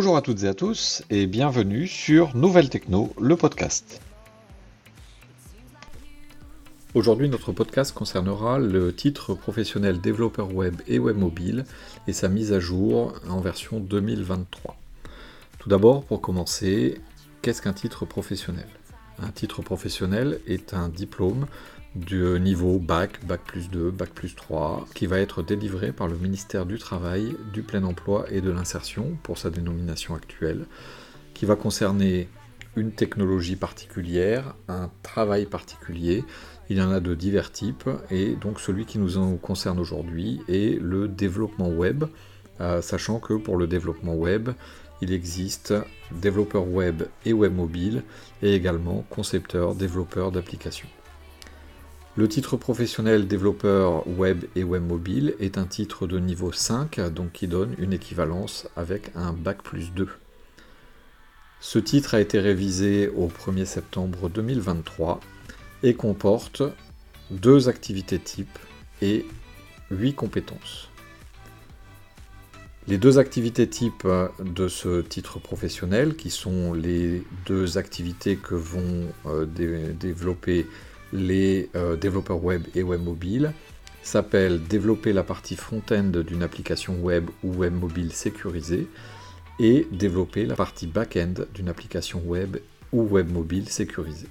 [0.00, 4.00] Bonjour à toutes et à tous et bienvenue sur Nouvelle Techno, le podcast.
[6.94, 11.64] Aujourd'hui, notre podcast concernera le titre professionnel développeur web et web mobile
[12.06, 14.76] et sa mise à jour en version 2023.
[15.58, 17.00] Tout d'abord, pour commencer,
[17.42, 18.68] qu'est-ce qu'un titre professionnel?
[19.20, 21.48] Un titre professionnel est un diplôme
[21.94, 26.16] du niveau bac, bac plus 2, bac plus 3, qui va être délivré par le
[26.16, 30.66] ministère du Travail, du Plein Emploi et de l'Insertion, pour sa dénomination actuelle,
[31.34, 32.28] qui va concerner
[32.76, 36.24] une technologie particulière, un travail particulier.
[36.70, 40.40] Il y en a de divers types, et donc celui qui nous en concerne aujourd'hui
[40.48, 42.04] est le développement web,
[42.60, 44.50] euh, sachant que pour le développement web,
[45.00, 45.74] il existe
[46.12, 48.02] développeur web et web mobile,
[48.42, 50.88] et également concepteur, développeur d'applications.
[52.18, 57.30] Le titre professionnel développeur web et web mobile est un titre de niveau 5, donc
[57.30, 60.08] qui donne une équivalence avec un bac plus 2.
[61.60, 65.20] Ce titre a été révisé au 1er septembre 2023
[65.84, 66.64] et comporte
[67.30, 68.58] deux activités types
[69.00, 69.24] et
[69.92, 70.88] 8 compétences.
[72.88, 74.08] Les deux activités types
[74.40, 80.66] de ce titre professionnel, qui sont les deux activités que vont euh, développer
[81.12, 83.52] les euh, développeurs web et web mobile
[84.02, 88.86] s'appelle développer la partie front-end d'une application web ou web mobile sécurisée
[89.60, 92.56] et développer la partie back-end d'une application web
[92.92, 94.28] ou web mobile sécurisée.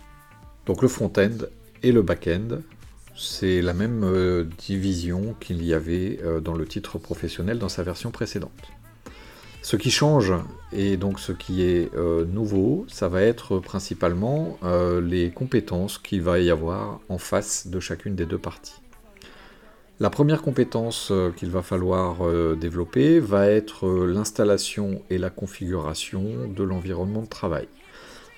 [0.66, 1.46] Donc le front-end
[1.84, 2.60] et le back-end,
[3.16, 7.84] c'est la même euh, division qu'il y avait euh, dans le titre professionnel dans sa
[7.84, 8.72] version précédente.
[9.68, 10.32] Ce qui change
[10.72, 16.22] et donc ce qui est euh, nouveau, ça va être principalement euh, les compétences qu'il
[16.22, 18.80] va y avoir en face de chacune des deux parties.
[20.00, 22.20] La première compétence euh, qu'il va falloir
[22.56, 27.68] développer va être l'installation et la configuration de l'environnement de travail.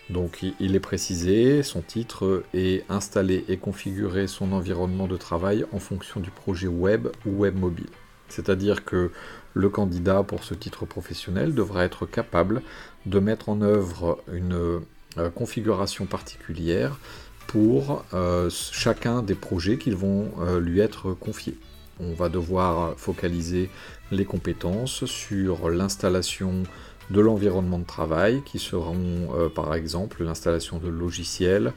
[0.10, 5.78] Donc il est précisé, son titre est installer et configurer son environnement de travail en
[5.78, 7.92] fonction du projet web ou web mobile.
[8.30, 9.12] C'est-à-dire que
[9.54, 12.62] le candidat pour ce titre professionnel devra être capable
[13.06, 14.82] de mettre en œuvre une
[15.18, 17.00] euh, configuration particulière
[17.48, 21.58] pour euh, chacun des projets qui vont euh, lui être confiés.
[22.00, 23.70] On va devoir focaliser
[24.12, 26.64] les compétences sur l'installation
[27.10, 31.74] de l'environnement de travail, qui seront par exemple l'installation de logiciels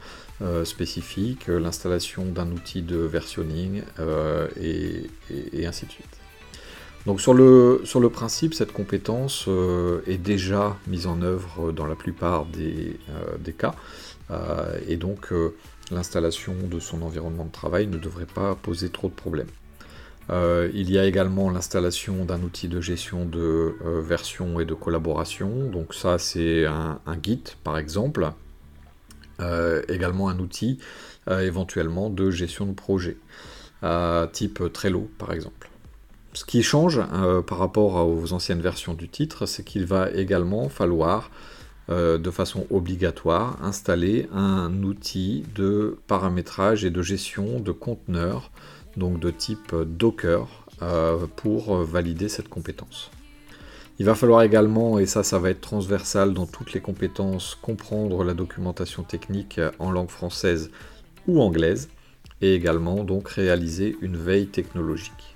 [0.63, 3.81] spécifiques, l'installation d'un outil de versionning
[4.61, 6.22] et ainsi de suite.
[7.05, 11.85] Donc sur le, sur le principe, cette compétence euh, est déjà mise en œuvre dans
[11.85, 13.75] la plupart des, euh, cas,
[14.31, 15.33] euh, et donc
[15.91, 19.49] l'installation de son environnement de travail ne devrait pas poser trop de problèmes.
[20.29, 25.93] il y a également l'installation d'un outil de gestion de version et de collaboration, donc
[25.93, 28.31] ça c'est un, un, Git par exemple,
[29.89, 30.79] également un outil
[31.29, 33.17] éventuellement de gestion de projet,
[34.31, 35.72] type Trello par exemple.
[36.35, 40.67] Ce qui change euh, par rapport aux anciennes versions du titre, c'est qu'il va également
[40.67, 41.29] falloir,
[41.91, 48.49] euh, de façon obligatoire, installer un outil de paramétrage et de gestion de conteneurs,
[48.97, 50.47] donc de type Docker,
[50.81, 53.11] euh, pour valider cette compétence.
[53.99, 58.23] Il va falloir également, et ça ça va être transversal dans toutes les compétences, comprendre
[58.23, 60.71] la documentation technique en langue française
[61.27, 61.89] ou anglaise,
[62.41, 65.32] et également donc réaliser une veille technologique.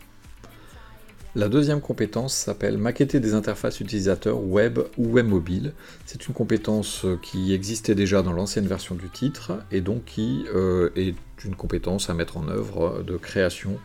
[1.37, 5.73] La deuxième compétence s'appelle maqueter des interfaces utilisateurs web ou web mobile.
[6.07, 10.45] C'est une compétence euh, qui existait déjà dans l'ancienne version du titre et donc qui
[10.55, 11.13] euh, est
[11.45, 13.77] une compétence à mettre en œuvre de création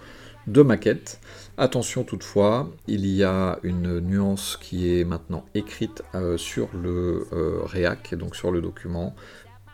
[0.46, 1.20] de maquettes.
[1.58, 7.26] Attention toutefois, il y a une nuance qui est maintenant écrite euh, sur le
[7.66, 9.14] REAC, donc sur le document.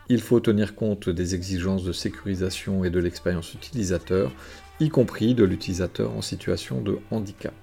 [0.09, 4.33] Il faut tenir compte des exigences de sécurisation et de l'expérience utilisateur,
[4.81, 7.53] y compris de l'utilisateur en situation de handicap.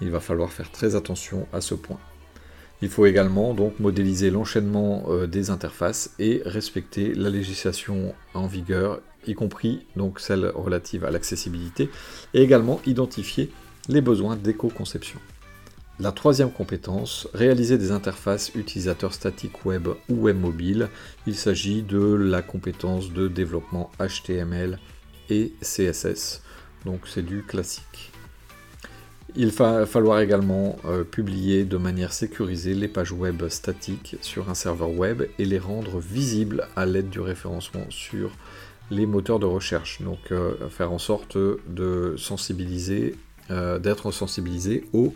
[0.00, 1.98] Il va falloir faire très attention à ce point.
[2.80, 9.00] Il faut également donc modéliser l'enchaînement euh, des interfaces et respecter la législation en vigueur,
[9.26, 11.90] y compris donc celle relative à l'accessibilité,
[12.34, 13.50] et également identifier
[13.88, 15.18] les besoins d'éco-conception.
[16.00, 20.90] La troisième compétence, réaliser des interfaces utilisateurs statiques web ou web mobile.
[21.26, 24.78] Il s'agit de la compétence de développement HTML
[25.28, 26.42] et CSS.
[26.84, 28.12] Donc c'est du classique.
[29.36, 34.54] Il va falloir également euh, publier de manière sécurisée les pages web statiques sur un
[34.54, 38.30] serveur web et les rendre visibles à l'aide du référencement sur
[38.90, 40.00] les moteurs de recherche.
[40.00, 43.16] Donc euh, faire en sorte de sensibiliser,
[43.50, 45.14] euh, d'être sensibilisé au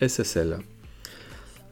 [0.00, 0.58] SSL.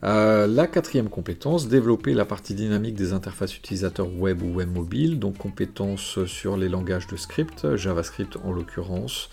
[0.02, 5.36] La quatrième compétence, développer la partie dynamique des interfaces utilisateurs web ou web mobile, donc
[5.36, 9.28] compétence sur les langages de script, JavaScript en l'occurrence,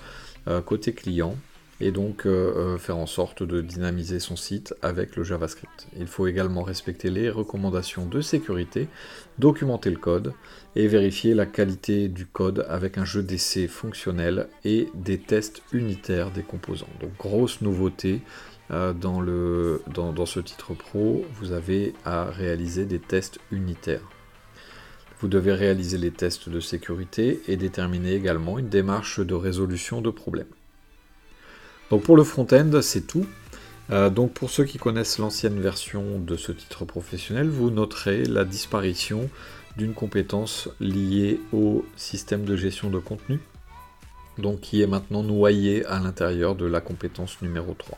[0.65, 1.37] côté client,
[1.79, 5.87] et donc euh, faire en sorte de dynamiser son site avec le JavaScript.
[5.97, 8.87] Il faut également respecter les recommandations de sécurité,
[9.37, 10.33] documenter le code
[10.75, 16.31] et vérifier la qualité du code avec un jeu d'essai fonctionnel et des tests unitaires
[16.31, 16.87] des composants.
[16.99, 18.21] Donc grosse nouveauté
[18.71, 19.21] euh, dans,
[20.11, 24.01] dans, ce titre pro, vous avez à réaliser des tests unitaires.
[25.19, 30.09] Vous devez réaliser les tests de sécurité et déterminer également une démarche de résolution de
[30.11, 30.45] problèmes.
[31.89, 33.25] Donc pour le front-end, c'est tout.
[33.91, 38.43] Euh, donc pour ceux qui connaissent l'ancienne version de ce titre professionnel, vous noterez la
[38.43, 39.29] disparition
[39.77, 43.39] d'une compétence liée au système de gestion de contenu,
[44.37, 47.97] donc qui est maintenant noyée à l'intérieur de la compétence numéro 3.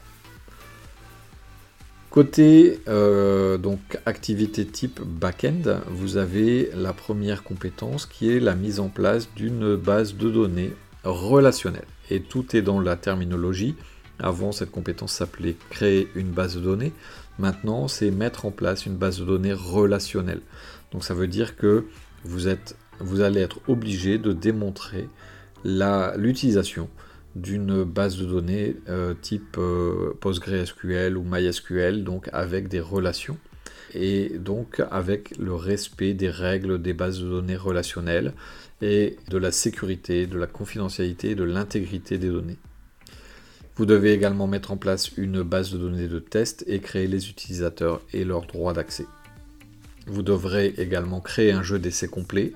[2.12, 8.80] Côté euh, donc activité type backend, vous avez la première compétence qui est la mise
[8.80, 11.86] en place d'une base de données relationnelle.
[12.10, 13.75] Et tout est dans la terminologie.
[14.19, 16.94] Avant, cette compétence s'appelait créer une base de données.
[17.38, 20.42] Maintenant, c'est mettre en place une base de données relationnelle.
[20.92, 21.86] Donc ça veut dire que
[22.24, 25.07] vous, êtes, vous allez être obligé de démontrer
[25.63, 26.90] l'utilisation
[27.36, 33.38] d'une base de données euh, type euh, PostgreSQL ou MySQL, donc avec des relations,
[33.94, 38.34] et donc avec le respect des règles des bases de données relationnelles
[38.82, 42.58] et de la sécurité, de la confidentialité et de l'intégrité des données.
[43.76, 47.30] Vous devez également mettre en place une base de données de test et créer les
[47.30, 49.06] utilisateurs et leurs droits d'accès.
[50.06, 52.54] Vous devrez également créer un jeu d'essai complet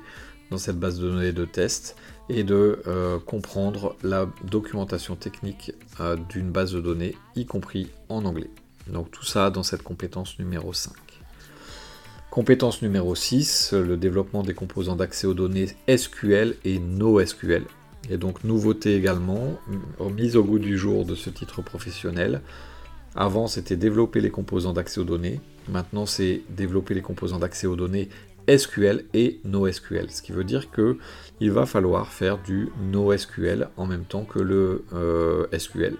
[0.51, 1.95] dans cette base de données de test
[2.29, 8.25] et de euh, comprendre la documentation technique euh, d'une base de données, y compris en
[8.25, 8.49] anglais.
[8.87, 11.02] Donc tout ça dans cette compétence numéro 5.
[12.33, 17.61] Compétence numéro 6, le développement des composants d'accès aux données SQL et NoSQL.
[18.09, 19.59] Et donc nouveauté également,
[20.17, 22.41] mise au goût du jour de ce titre professionnel.
[23.13, 27.75] Avant c'était développer les composants d'accès aux données, maintenant c'est développer les composants d'accès aux
[27.75, 28.09] données
[28.49, 30.97] SQL et NoSQL, ce qui veut dire que
[31.39, 35.97] il va falloir faire du NoSQL en même temps que le euh, SQL.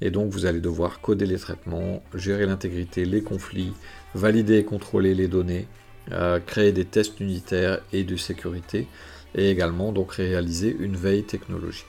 [0.00, 3.74] Et donc vous allez devoir coder les traitements, gérer l'intégrité, les conflits,
[4.14, 5.66] valider et contrôler les données,
[6.12, 8.86] euh, créer des tests unitaires et de sécurité,
[9.34, 11.86] et également donc réaliser une veille technologique.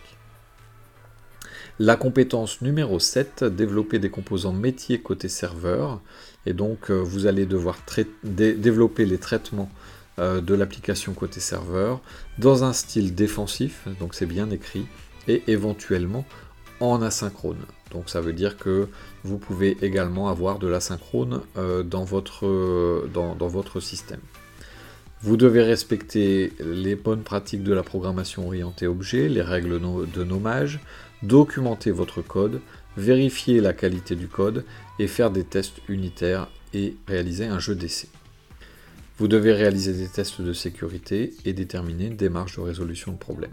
[1.81, 6.01] La compétence numéro 7, développer des composants métiers côté serveur.
[6.45, 7.77] Et donc, euh, vous allez devoir
[8.23, 9.69] développer les traitements
[10.19, 12.01] euh, de l'application côté serveur
[12.37, 14.87] dans un style défensif, donc c'est bien écrit,
[15.29, 16.25] et éventuellement
[16.81, 17.65] en asynchrone.
[17.91, 18.87] Donc ça veut dire que
[19.23, 24.19] vous pouvez également avoir de l'asynchrone euh, dans, votre, dans, votre système.
[25.21, 30.79] Vous devez respecter les bonnes pratiques de la programmation orientée objet, les règles de nommage,
[31.23, 32.61] documenter votre code,
[32.95, 34.63] vérifier la qualité du code
[34.97, 38.07] et faire des tests unitaires et réaliser un jeu d'essai.
[39.17, 43.51] Vous devez réaliser des tests de sécurité et déterminer une démarche de résolution de problème.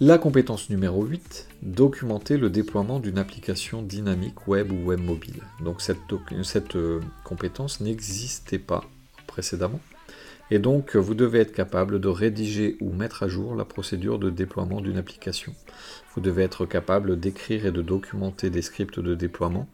[0.00, 5.40] La compétence numéro 8, documenter le déploiement d'une application dynamique web ou web mobile.
[5.62, 8.82] Donc cette, euh, compétence n'existait pas
[9.28, 9.78] précédemment.
[10.50, 14.30] Et donc, vous devez être capable de rédiger ou mettre à jour la procédure de
[14.30, 15.54] déploiement d'une application.
[16.14, 19.68] Vous devez être capable d'écrire et de documenter des scripts de déploiement.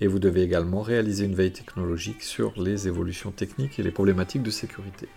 [0.00, 4.44] Et vous devez également réaliser une veille technologique sur les évolutions techniques et les problématiques
[4.44, 5.08] de sécurité.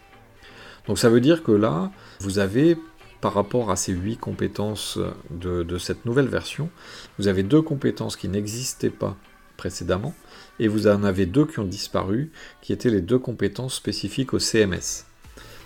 [0.88, 2.78] Donc ça veut dire que là, vous avez,
[3.22, 5.00] par rapport à ces huit compétences
[5.32, 6.70] de, cette nouvelle version,
[7.18, 9.16] vous avez deux compétences qui n'existaient pas
[9.58, 10.14] précédemment,
[10.60, 12.32] et vous en avez deux qui ont disparu,
[12.62, 15.06] qui étaient les deux compétences spécifiques au CMS.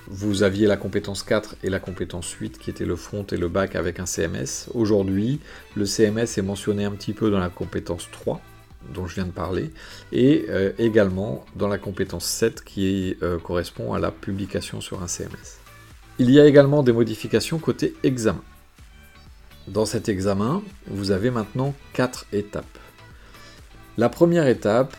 [0.08, 3.50] Vous aviez la compétence 4 et la compétence 8 qui étaient le front et le
[3.50, 4.70] back avec un CMS.
[4.74, 5.40] Aujourd'hui,
[5.76, 8.42] le CMS est mentionné un petit peu dans la compétence 3
[8.94, 9.70] dont je viens de parler,
[10.12, 15.08] et euh, également dans la compétence 7 qui euh, correspond à la publication sur un
[15.08, 15.61] CMS.
[16.22, 18.44] Il y a également des modifications côté examen.
[19.68, 22.78] Dans cet examen, vous avez maintenant 4 étapes.
[23.98, 24.96] La première étape,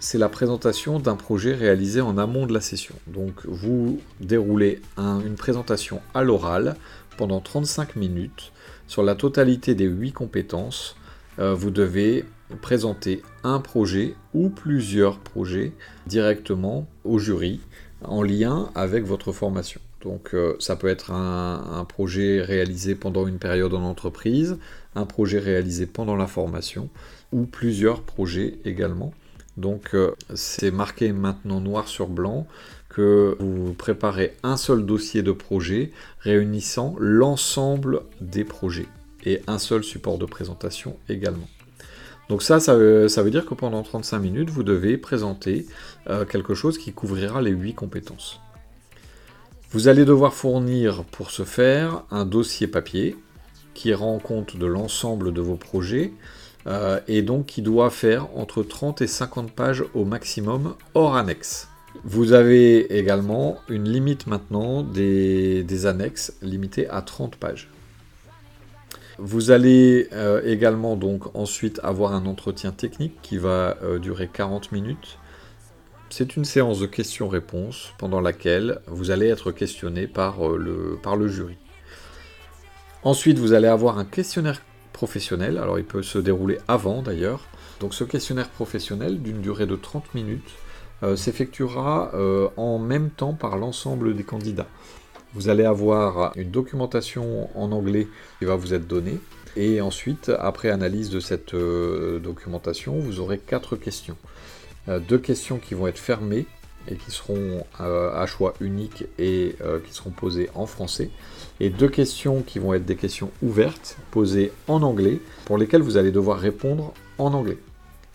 [0.00, 2.96] c'est la présentation d'un projet réalisé en amont de la session.
[3.06, 6.74] Donc vous déroulez une présentation à l'oral
[7.18, 8.50] pendant 35 minutes
[8.88, 10.96] sur la totalité des 8 compétences.
[11.38, 12.24] Euh, vous devez
[12.62, 15.72] présenter un projet ou plusieurs projets
[16.08, 17.60] directement au jury
[18.02, 19.80] en lien avec votre formation.
[20.04, 24.58] Donc euh, ça peut être un, projet réalisé pendant une période en entreprise,
[24.94, 26.90] un projet réalisé pendant la formation,
[27.32, 29.12] ou plusieurs projets également
[29.56, 32.46] Donc euh, c'est marqué maintenant noir sur blanc
[32.90, 38.88] que vous préparez un seul dossier de projet réunissant l'ensemble des projets
[39.24, 41.48] et un seul support de présentation également.
[42.28, 45.66] Donc ça, ça veut, dire que pendant 35 minutes, vous devez présenter
[46.08, 48.40] euh, quelque chose qui couvrira les 8 compétences.
[49.74, 53.16] Vous allez devoir fournir pour ce faire un dossier papier
[53.74, 56.12] qui rend compte de l'ensemble de vos projets
[56.68, 61.66] euh, et donc qui doit faire entre 30 et 50 pages au maximum hors annexe.
[62.04, 67.68] Vous avez également une limite maintenant des, annexes limitée à 30 pages.
[69.18, 74.70] Vous allez euh, également donc ensuite avoir un entretien technique qui va euh, durer 40
[74.70, 75.18] minutes.
[76.16, 81.26] C'est une séance de questions-réponses pendant laquelle vous allez être questionné par, le, par le
[81.26, 81.56] jury.
[83.02, 85.58] Ensuite, vous allez avoir un questionnaire professionnel.
[85.58, 87.48] Alors il peut se dérouler avant d'ailleurs.
[87.80, 90.52] Donc ce questionnaire professionnel d'une durée de 30 minutes
[91.02, 94.68] euh, s'effectuera euh, en même temps par l'ensemble des candidats.
[95.32, 98.06] Vous allez avoir une documentation en anglais
[98.38, 99.18] qui va vous être donnée.
[99.56, 104.16] Et ensuite, après analyse de cette euh, documentation, vous aurez quatre questions.
[104.88, 106.46] Deux questions qui vont être fermées
[106.88, 111.10] et qui seront à choix unique et qui seront posées en français
[111.60, 115.96] et deux questions qui vont être des questions ouvertes, posées en anglais, pour lesquelles vous
[115.96, 117.58] allez devoir répondre en anglais.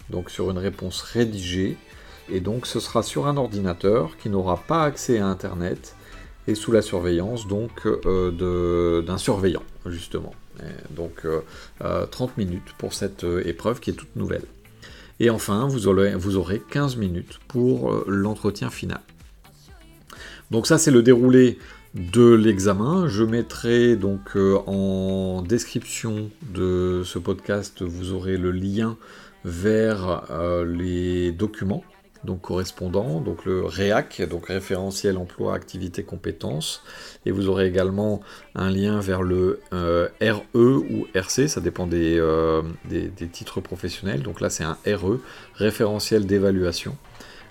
[0.10, 1.78] Donc sur une réponse rédigée,
[2.32, 5.96] et donc ce sera sur un ordinateur qui n'aura pas accès à Internet
[6.48, 10.34] et sous la surveillance donc euh, d'un surveillant justement.
[10.90, 11.26] donc
[11.80, 14.44] 30 euh, minutes pour cette euh, épreuve qui est toute nouvelle.
[15.20, 19.02] Et enfin, vous aurez, vous aurez 15 minutes pour l'entretien final.
[20.52, 21.60] Donc ça c'est le déroulé
[21.94, 23.08] de l'examen.
[23.08, 28.98] Je mettrai donc euh, en description de ce podcast, vous aurez le lien
[29.46, 31.84] vers euh, les documents
[32.24, 36.84] donc correspondants, donc le REAC, donc référentiel emploi activité compétences,
[37.26, 38.22] et vous aurez également
[38.56, 42.22] un lien vers le euh, RE ou RC, ça dépend des,
[42.86, 45.20] des titres professionnels, donc là c'est un RE,
[45.56, 46.98] référentiel d'évaluation.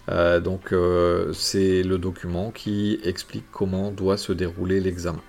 [0.08, 5.22] Euh, donc euh, c'est le document qui explique comment doit se dérouler l'examen.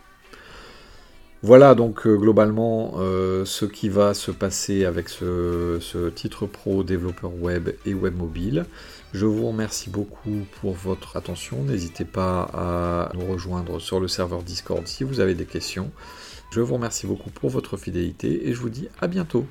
[1.41, 7.69] Voilà donc euh, globalement ce qui va se passer avec ce, titre pro développeur web
[7.86, 8.65] et web mobile.
[9.13, 11.63] Je vous remercie beaucoup pour votre attention.
[11.63, 15.91] N'hésitez pas à nous rejoindre sur le serveur Discord si vous avez des questions.
[16.51, 19.46] Je vous remercie beaucoup pour votre fidélité et je vous dis à bientôt.